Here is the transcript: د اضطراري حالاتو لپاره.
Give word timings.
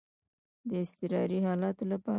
د 0.69 0.71
اضطراري 0.83 1.39
حالاتو 1.47 1.83
لپاره. 1.91 2.09